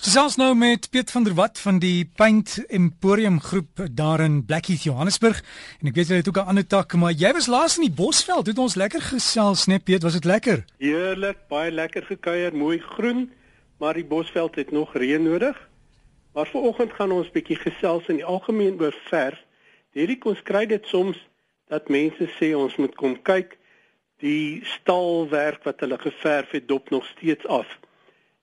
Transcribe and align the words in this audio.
Gesels 0.00 0.38
nou 0.40 0.54
met 0.56 0.86
Piet 0.88 1.10
van 1.12 1.26
der 1.26 1.34
Walt 1.36 1.58
van 1.60 1.78
die 1.78 2.08
Paint 2.16 2.54
Emporium 2.72 3.34
groep 3.40 3.82
daar 3.92 4.20
in 4.24 4.44
Blackheath 4.48 4.86
Johannesburg. 4.88 5.42
En 5.82 5.90
ek 5.90 5.98
weet 5.98 6.08
jy 6.08 6.20
het 6.22 6.28
ook 6.28 6.38
'n 6.40 6.48
ander 6.52 6.66
tak 6.66 6.94
maar 6.96 7.12
jy 7.12 7.32
was 7.36 7.46
laas 7.46 7.76
in 7.76 7.84
die 7.84 7.92
Bosveld. 7.92 8.46
Het 8.46 8.58
ons 8.58 8.74
lekker 8.74 9.02
gesels 9.02 9.66
net 9.66 9.84
Piet? 9.84 10.02
Was 10.02 10.12
dit 10.12 10.24
lekker? 10.24 10.64
Heerlik 10.78 11.36
baie 11.48 11.70
lekker 11.70 12.02
gekuier 12.02 12.56
mooi 12.56 12.78
groen 12.78 13.30
maar 13.78 13.94
die 13.94 14.04
Bosveld 14.04 14.54
het 14.54 14.70
nog 14.70 14.94
reën 14.94 15.22
nodig. 15.22 15.68
Maar 16.32 16.46
vanoggend 16.46 16.92
gaan 16.92 17.12
ons 17.12 17.30
bietjie 17.30 17.56
gesels 17.56 18.08
in 18.08 18.16
die 18.16 18.24
algemeen 18.24 18.80
oor 18.80 18.96
verf. 19.10 19.44
Hierdie 19.92 20.18
kon 20.18 20.36
skry 20.36 20.66
dit 20.66 20.86
soms 20.86 21.28
dat 21.68 21.88
mense 21.88 22.30
sê 22.40 22.56
ons 22.56 22.76
moet 22.76 22.94
kom 22.94 23.22
kyk 23.22 23.58
die 24.16 24.64
staalwerk 24.64 25.62
wat 25.64 25.80
hulle 25.80 25.98
geverf 25.98 26.50
het 26.50 26.68
dop 26.68 26.90
nog 26.90 27.04
steeds 27.04 27.46
af 27.46 27.68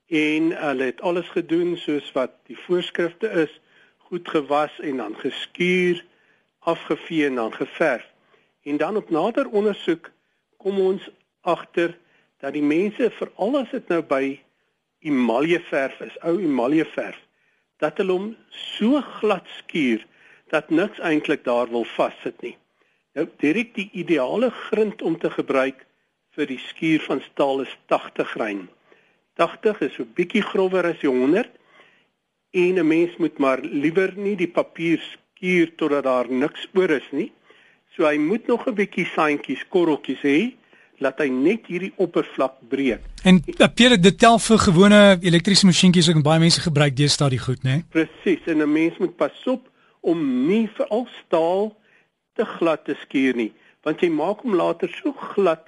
en 0.08 0.52
hulle 0.56 0.84
het 0.88 1.00
alles 1.00 1.28
gedoen 1.28 1.76
soos 1.76 2.12
wat 2.12 2.32
die 2.48 2.56
voorskrifte 2.56 3.28
is, 3.44 3.60
goed 4.08 4.28
gewas 4.28 4.80
en 4.80 4.96
dan 4.96 5.16
geskuur, 5.16 6.04
afgevee 6.58 7.26
en 7.26 7.34
dan 7.34 7.54
geverf. 7.54 8.06
En 8.62 8.76
dan 8.76 8.96
op 8.96 9.10
nader 9.10 9.48
ondersoek 9.48 10.10
kom 10.56 10.80
ons 10.80 11.10
agter 11.40 11.98
dat 12.38 12.52
die 12.52 12.62
mense 12.62 13.10
veral 13.10 13.58
as 13.58 13.70
dit 13.70 13.88
nou 13.88 14.02
by 14.02 14.38
emaljeverf 15.04 16.00
is, 16.00 16.16
ou 16.26 16.38
emaljeverf, 16.42 17.18
dat 17.78 18.00
hulle 18.00 18.16
hom 18.16 18.30
so 18.48 19.00
glad 19.20 19.46
skuur 19.58 20.06
dat 20.48 20.70
niks 20.70 20.98
eintlik 21.04 21.44
daar 21.44 21.68
wil 21.70 21.84
vassit 21.84 22.40
nie. 22.42 22.56
Nou 23.14 23.28
direk 23.42 23.74
die 23.76 23.90
ideale 23.92 24.50
grind 24.50 25.02
om 25.02 25.18
te 25.18 25.30
gebruik 25.30 25.84
vir 26.36 26.48
die 26.48 26.60
skuur 26.62 27.04
van 27.06 27.20
staal 27.24 27.64
is 27.66 27.76
80 27.92 28.30
grain. 28.34 28.68
80 29.38 29.80
is 29.86 29.96
so 29.96 30.04
bietjie 30.18 30.42
grower 30.42 30.86
as 30.90 31.00
die 31.00 31.10
100 31.10 31.48
en 32.50 32.78
'n 32.78 32.86
mens 32.86 33.16
moet 33.16 33.38
maar 33.38 33.60
liewer 33.62 34.12
nie 34.16 34.36
die 34.36 34.50
papier 34.50 34.98
skuur 34.98 35.74
totdat 35.76 36.04
daar 36.04 36.30
niks 36.30 36.68
oor 36.74 36.90
is 36.90 37.08
nie. 37.12 37.32
So 37.94 38.06
hy 38.06 38.18
moet 38.18 38.46
nog 38.46 38.66
'n 38.66 38.74
bietjie 38.74 39.06
saantjies, 39.06 39.64
korreltjies 39.68 40.22
hê 40.22 40.54
laat 40.98 41.18
hy 41.18 41.28
net 41.28 41.66
hierdie 41.70 41.92
oppervlak 41.96 42.58
breek. 42.68 43.00
En 43.22 43.38
eh, 43.46 43.68
Pierre 43.74 43.98
dit 43.98 44.18
tel 44.18 44.38
vir 44.38 44.58
gewone 44.58 45.18
elektriese 45.22 45.66
masjienkies 45.66 46.08
ook 46.10 46.22
baie 46.22 46.42
mense 46.42 46.60
gebruik 46.60 46.96
deesdae 46.96 47.30
die 47.30 47.38
goed, 47.38 47.62
né? 47.62 47.70
Nee? 47.70 47.84
Presies, 47.94 48.46
en 48.46 48.62
'n 48.62 48.72
mens 48.72 48.98
moet 48.98 49.16
pas 49.16 49.46
op 49.46 49.68
om 50.00 50.46
nie 50.46 50.68
veral 50.74 51.06
staal 51.24 51.76
te 52.34 52.44
glad 52.44 52.84
te 52.84 52.96
skuur 53.02 53.34
nie, 53.34 53.52
want 53.82 54.00
jy 54.00 54.10
maak 54.10 54.40
hom 54.40 54.54
later 54.54 54.88
so 54.88 55.12
glad 55.12 55.62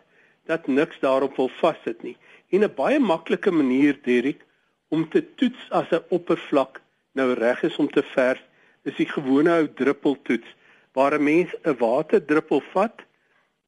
dat 0.47 0.67
niks 0.67 0.98
daarop 1.00 1.36
wil 1.36 1.50
vassit 1.61 2.02
nie. 2.02 2.17
En 2.51 2.65
'n 2.65 2.75
baie 2.75 2.98
maklike 2.98 3.51
manier, 3.51 3.98
Derek, 4.03 4.47
om 4.89 5.09
te 5.09 5.34
toets 5.34 5.70
as 5.70 5.91
'n 5.91 6.05
oppervlak 6.09 6.81
nou 7.12 7.33
reg 7.33 7.62
is 7.62 7.77
om 7.77 7.91
te 7.91 8.03
verf, 8.03 8.42
is 8.83 8.97
die 8.97 9.09
gewone 9.09 9.53
ou 9.61 9.69
druppeltoets 9.81 10.51
waar 10.92 11.15
'n 11.15 11.25
mens 11.25 11.51
'n 11.62 11.77
waterdruppel 11.79 12.62
vat 12.73 13.03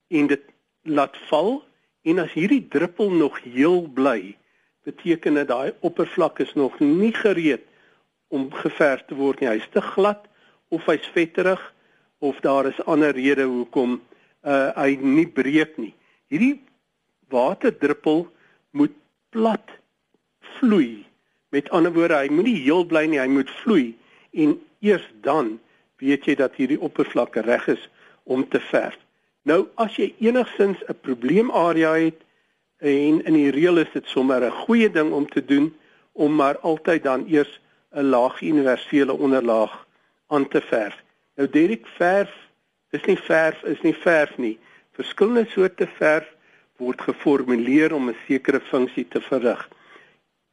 en 0.09 0.27
dit 0.27 0.43
laat 0.83 1.17
val 1.29 1.65
en 2.03 2.19
as 2.19 2.33
hierdie 2.33 2.69
druppel 2.69 3.11
nog 3.11 3.39
heel 3.43 3.87
bly, 3.87 4.37
beteken 4.85 5.35
dit 5.35 5.49
daai 5.49 5.73
oppervlak 5.81 6.39
is 6.39 6.55
nog 6.55 6.79
nie 6.81 7.15
gereed 7.15 7.63
om 8.29 8.53
geverf 8.53 9.05
te 9.07 9.15
word 9.15 9.41
nie. 9.41 9.49
Hy's 9.49 9.69
te 9.71 9.81
glad 9.81 10.27
of 10.69 10.87
hy's 10.87 11.07
vetterig 11.15 11.63
of 12.19 12.41
daar 12.41 12.67
is 12.67 12.85
ander 12.85 13.15
redes 13.15 13.47
hoekom 13.47 14.01
uh, 14.43 14.71
hy 14.77 14.97
nie 14.97 15.27
breek 15.29 15.77
nie. 15.77 15.95
Hierdie 16.33 16.63
waterdruppel 17.29 18.27
moet 18.73 18.93
plat 19.33 19.71
vloei. 20.59 21.05
Met 21.49 21.71
ander 21.71 21.93
woorde, 21.93 22.17
hy 22.17 22.29
moenie 22.33 22.57
heel 22.65 22.85
bly 22.89 23.05
nie, 23.07 23.21
hy 23.21 23.29
moet 23.29 23.51
vloei 23.63 23.93
en 24.33 24.57
eers 24.81 25.05
dan 25.25 25.59
weet 26.03 26.27
jy 26.27 26.37
dat 26.41 26.57
hierdie 26.59 26.81
oppervlak 26.81 27.37
reg 27.47 27.67
is 27.69 27.83
om 28.25 28.45
te 28.49 28.61
verf. 28.71 28.97
Nou 29.49 29.67
as 29.83 29.97
jy 29.99 30.13
enigsins 30.23 30.81
'n 30.89 30.99
probleemarea 31.03 31.93
het 31.99 32.21
en 32.79 33.23
in 33.25 33.35
die 33.35 33.51
reël 33.51 33.79
is 33.79 33.93
dit 33.93 34.07
sommer 34.07 34.43
'n 34.45 34.59
goeie 34.65 34.91
ding 34.91 35.13
om 35.13 35.27
te 35.29 35.45
doen 35.45 35.75
om 36.13 36.35
maar 36.35 36.59
altyd 36.59 37.03
dan 37.03 37.27
eers 37.29 37.61
'n 37.95 38.11
laag 38.15 38.41
universele 38.41 39.13
onderlaag 39.13 39.87
aan 40.27 40.49
te 40.49 40.61
verf. 40.61 40.97
Nou 41.37 41.49
Derek 41.49 41.87
verf 41.87 42.33
is 42.91 43.05
nie 43.05 43.19
verf 43.19 43.63
is 43.63 43.81
nie 43.81 43.95
verf 43.95 44.37
nie. 44.37 44.59
Verskillende 44.93 45.47
soorte 45.49 45.87
verf 45.87 46.27
word 46.79 47.01
geformuleer 47.01 47.93
om 47.95 48.09
'n 48.09 48.17
sekere 48.27 48.61
funksie 48.61 49.09
te 49.09 49.21
verrig. 49.21 49.69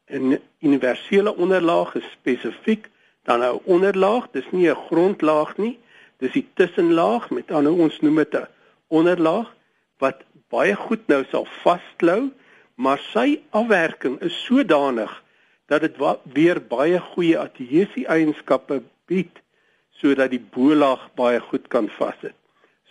'n 0.10 0.40
Universele 0.60 1.36
onderlaag 1.36 1.96
is 1.96 2.12
spesifiek 2.12 2.90
dan 3.24 3.44
'n 3.44 3.60
onderlaag, 3.64 4.28
dis 4.32 4.52
nie 4.52 4.70
'n 4.70 4.84
grondlaag 4.88 5.58
nie, 5.58 5.80
dis 6.18 6.32
die 6.32 6.48
tussenlaag, 6.54 7.30
met 7.30 7.52
ander 7.52 7.74
ons 7.74 8.00
noem 8.00 8.16
dit 8.16 8.36
'n 8.36 8.48
onderlaag 8.88 9.56
wat 9.98 10.24
baie 10.50 10.76
goed 10.76 11.08
nou 11.08 11.24
sal 11.32 11.46
vasklou, 11.46 12.32
maar 12.76 13.00
sy 13.14 13.40
afwerking 13.50 14.22
is 14.22 14.44
sodanig 14.46 15.24
dat 15.68 15.82
dit 15.82 15.96
weer 16.34 16.62
baie 16.68 17.00
goeie 17.00 17.38
adhesie 17.38 18.08
eienskappe 18.08 18.82
bied 19.06 19.42
sodat 20.00 20.32
die 20.32 20.42
bolaag 20.56 21.10
baie 21.20 21.40
goed 21.40 21.68
kan 21.68 21.90
vassit. 21.90 22.36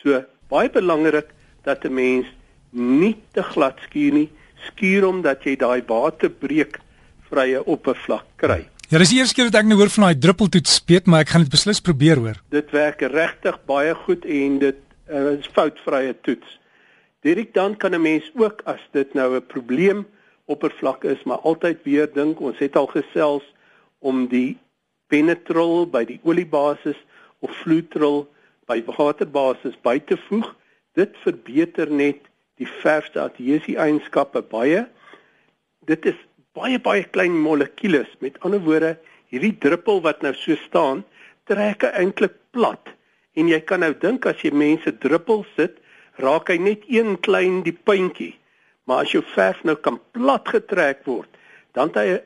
So 0.03 0.23
baie 0.53 0.71
belangrik 0.71 1.33
dat 1.65 1.85
'n 1.85 1.95
mens 1.95 2.27
nie 2.71 3.17
te 3.33 3.43
glad 3.43 3.79
skuur 3.87 4.13
nie. 4.13 4.29
Skuur 4.69 5.07
hom 5.07 5.23
dat 5.23 5.45
jy 5.47 5.57
daai 5.57 5.83
waterbreek 5.87 6.81
vrye 7.31 7.63
oppervlak 7.65 8.27
kry. 8.37 8.67
Ja, 8.89 8.99
dis 8.99 9.11
die 9.13 9.19
eerste 9.21 9.37
keer 9.37 9.51
wat 9.51 9.59
ek 9.61 9.67
nou 9.69 9.77
hoor 9.77 9.91
van 9.93 10.07
daai 10.09 10.21
druppeltoets 10.21 10.79
speet, 10.81 11.07
maar 11.07 11.27
ek 11.27 11.35
gaan 11.35 11.45
dit 11.45 11.53
beslis 11.53 11.83
probeer 11.85 12.21
hoor. 12.23 12.39
Dit 12.49 12.71
werk 12.73 13.03
regtig 13.13 13.59
baie 13.69 13.93
goed 14.07 14.25
en 14.25 14.55
dit 14.63 14.79
uh, 15.13 15.35
is 15.37 15.51
foutvrye 15.53 16.15
toets. 16.25 16.55
Direk 17.27 17.53
dan 17.55 17.77
kan 17.77 17.95
'n 17.95 18.01
mens 18.01 18.31
ook 18.35 18.63
as 18.65 18.81
dit 18.93 19.15
nou 19.15 19.37
'n 19.37 19.47
probleem 19.47 20.07
oppervlak 20.47 21.05
is, 21.05 21.23
maar 21.25 21.45
altyd 21.45 21.83
weer 21.85 22.09
dink 22.13 22.41
ons 22.41 22.59
het 22.59 22.77
al 22.77 22.87
gesels 22.87 23.45
om 23.99 24.27
die 24.29 24.57
penetrol 25.09 25.87
by 25.87 26.05
die 26.05 26.21
oliebasis 26.23 26.97
of 27.41 27.51
flutrol 27.63 28.27
by 28.67 28.83
waterbasis 28.85 29.77
by 29.83 29.99
te 29.99 30.17
voeg. 30.29 30.55
Dit 30.95 31.17
verbeter 31.25 31.91
net 31.91 32.28
die 32.59 32.69
verfste 32.83 33.23
adhesie 33.23 33.77
eienskappe 33.79 34.43
baie. 34.43 34.85
Dit 35.87 36.07
is 36.07 36.19
baie 36.59 36.79
baie 36.83 37.05
klein 37.15 37.37
molekules. 37.39 38.11
Met 38.21 38.39
ander 38.47 38.63
woorde, 38.65 38.97
hierdie 39.31 39.55
druppel 39.63 40.03
wat 40.07 40.23
nou 40.25 40.35
so 40.35 40.57
staan, 40.67 41.05
trek 41.49 41.87
eintlik 41.93 42.35
plat. 42.57 42.95
En 43.39 43.51
jy 43.51 43.61
kan 43.63 43.85
nou 43.85 43.93
dink 43.95 44.27
as 44.27 44.41
jy 44.43 44.51
mense 44.51 44.91
druppel 45.03 45.45
sit, 45.55 45.79
raak 46.19 46.51
hy 46.51 46.59
net 46.59 46.87
een 46.91 47.17
klein 47.23 47.63
die 47.67 47.77
puntjie. 47.77 48.35
Maar 48.89 49.05
as 49.05 49.13
jou 49.15 49.23
verf 49.35 49.61
nou 49.69 49.77
kan 49.77 50.01
plat 50.17 50.49
getrek 50.49 51.05
word, 51.07 51.29
dan 51.77 51.93
hy 51.95 52.19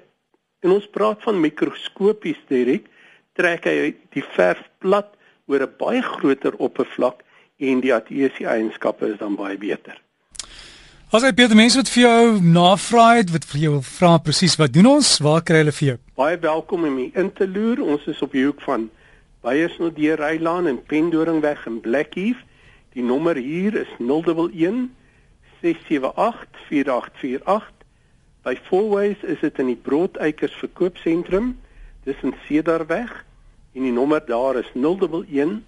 en 0.62 0.76
ons 0.76 0.86
praat 0.94 1.18
van 1.26 1.40
mikroskopies 1.42 2.38
direk, 2.48 2.86
trek 3.34 3.66
hy 3.66 3.90
die 4.14 4.24
verf 4.36 4.62
plat 4.78 5.10
oor 5.50 5.66
'n 5.66 5.74
baie 5.78 6.02
groter 6.02 6.54
oppervlak 6.62 7.24
en 7.58 7.80
die 7.80 7.94
adhesie 7.94 8.46
eienskappe 8.46 9.10
is 9.12 9.18
dan 9.18 9.34
baie 9.36 9.58
beter. 9.58 9.98
As 11.12 11.20
jy 11.20 11.28
Pieter 11.36 11.52
mense 11.52 11.76
wat 11.76 11.90
vir 11.92 12.06
jou 12.06 12.28
navra 12.40 13.02
het, 13.18 13.28
wat 13.34 13.44
vir 13.44 13.58
jou 13.60 13.72
vra 13.84 14.14
presies 14.24 14.54
wat 14.56 14.72
doen 14.72 14.86
ons? 14.94 15.08
Waar 15.20 15.42
kry 15.44 15.58
hulle 15.60 15.74
vir 15.76 15.86
jou? 15.90 15.96
Baie 16.16 16.38
welkom 16.40 16.86
om 16.88 16.94
in 17.04 17.26
te 17.36 17.44
loer. 17.44 17.82
Ons 17.84 18.06
is 18.08 18.22
op 18.24 18.32
die 18.32 18.46
hoek 18.46 18.62
van 18.64 18.86
Beyersnodder 19.44 20.22
Rylaan 20.22 20.70
en 20.70 20.78
Pendoringweg 20.88 21.66
in 21.68 21.82
Blackheath. 21.84 22.40
Die 22.96 23.04
nommer 23.04 23.36
hier 23.36 23.76
is 23.76 23.90
011 24.00 24.88
678 25.60 26.62
4848. 26.70 27.68
By 28.48 28.54
Fourways 28.70 29.20
is 29.34 29.44
dit 29.44 29.60
in 29.60 29.68
die 29.74 29.76
Broodeikers 29.76 30.56
verkoopsentrum. 30.62 31.58
Dis 32.08 32.24
in 32.24 32.32
Cedarweg 32.46 33.12
en 33.76 33.84
die 33.84 33.92
nommer 33.92 34.24
daar 34.24 34.56
is 34.62 34.72
011 34.72 35.60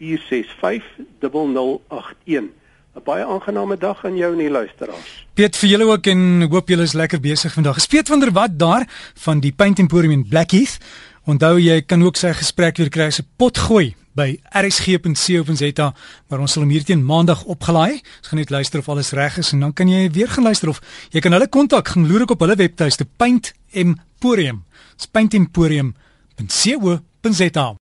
465 0.00 0.90
0081. 1.22 2.50
'n 2.94 3.02
baie 3.04 3.24
aangename 3.24 3.78
dag 3.78 4.04
aan 4.04 4.16
jou 4.16 4.32
en 4.32 4.38
die 4.38 4.50
luisteraars. 4.50 5.26
Piet 5.34 5.56
vir 5.56 5.68
julle 5.68 5.84
ook 5.84 6.06
en 6.06 6.42
hoop 6.50 6.68
julle 6.68 6.82
is 6.82 6.92
lekker 6.92 7.20
besig 7.20 7.52
vandag. 7.52 7.80
Speet 7.80 8.08
van 8.08 8.20
der 8.20 8.32
Walt 8.32 8.58
daar 8.58 8.88
van 9.14 9.40
die 9.40 9.52
Paint 9.52 9.78
Emporium 9.78 10.12
in 10.12 10.28
Blackheath. 10.28 10.78
Onthou 11.24 11.60
jy 11.60 11.82
kan 11.82 12.02
ook 12.02 12.16
sy 12.16 12.32
gesprek 12.32 12.76
weer 12.76 12.88
kry 12.88 13.08
'n 13.08 13.26
pot 13.36 13.58
gooi 13.58 13.94
by 14.14 14.40
rsg.co.za 14.52 15.94
waar 16.28 16.40
ons 16.40 16.52
sal 16.52 16.62
hom 16.62 16.70
hier 16.70 16.84
teen 16.84 17.04
maandag 17.04 17.44
opgelaai. 17.44 17.92
Ons 17.92 18.28
gaan 18.28 18.38
net 18.38 18.50
luister 18.50 18.78
of 18.78 18.88
alles 18.88 19.12
reg 19.12 19.38
is 19.38 19.52
en 19.52 19.60
dan 19.60 19.72
kan 19.72 19.88
jy 19.88 20.10
weer 20.10 20.28
gaan 20.28 20.44
luister 20.44 20.68
of 20.68 20.80
jy 21.10 21.20
kan 21.20 21.32
hulle 21.32 21.48
kontak 21.48 21.88
gaan 21.88 22.08
loer 22.08 22.30
op 22.30 22.40
hulle 22.40 22.56
webtuiste 22.56 23.04
Paint 23.16 23.52
Emporium. 23.70 24.64
Paint 25.12 25.34
Emporium.co.za 25.34 27.76